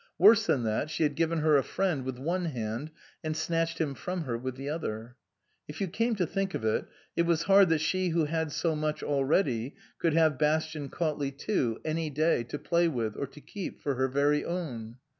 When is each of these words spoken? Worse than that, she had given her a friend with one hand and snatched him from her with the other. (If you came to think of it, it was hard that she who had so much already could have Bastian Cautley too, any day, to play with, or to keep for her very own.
Worse 0.17 0.47
than 0.47 0.63
that, 0.63 0.89
she 0.89 1.03
had 1.03 1.13
given 1.13 1.41
her 1.41 1.57
a 1.57 1.63
friend 1.63 2.03
with 2.05 2.17
one 2.17 2.45
hand 2.45 2.89
and 3.23 3.37
snatched 3.37 3.79
him 3.79 3.93
from 3.93 4.23
her 4.23 4.35
with 4.35 4.55
the 4.55 4.67
other. 4.67 5.15
(If 5.67 5.79
you 5.79 5.87
came 5.87 6.15
to 6.15 6.25
think 6.25 6.55
of 6.55 6.65
it, 6.65 6.87
it 7.15 7.27
was 7.27 7.43
hard 7.43 7.69
that 7.69 7.81
she 7.81 8.09
who 8.09 8.25
had 8.25 8.51
so 8.51 8.75
much 8.75 9.03
already 9.03 9.75
could 9.99 10.15
have 10.15 10.39
Bastian 10.39 10.89
Cautley 10.89 11.29
too, 11.31 11.79
any 11.85 12.09
day, 12.09 12.43
to 12.45 12.57
play 12.57 12.87
with, 12.87 13.15
or 13.15 13.27
to 13.27 13.39
keep 13.41 13.79
for 13.79 13.93
her 13.93 14.07
very 14.07 14.43
own. 14.43 14.95